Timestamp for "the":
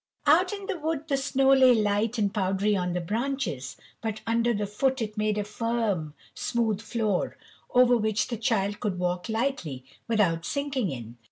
0.65-0.79, 1.07-1.15, 2.93-2.99, 8.27-8.37